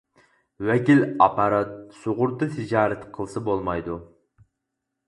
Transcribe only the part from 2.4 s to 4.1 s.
تىجارىتى قىلسا بولمايدۇ.